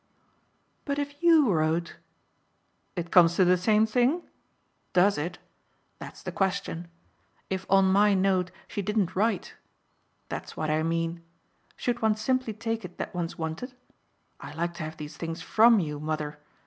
[0.83, 1.97] "But if YOU wrote"
[2.95, 4.23] "It comes to the same thing?
[4.93, 5.37] DOES it?
[5.99, 6.87] that's the question.
[7.51, 9.53] If on my note she didn't write
[10.27, 11.21] that's what I mean.
[11.75, 13.75] Should one simply take it that one's wanted?
[14.39, 16.39] I like to have these things FROM you, mother.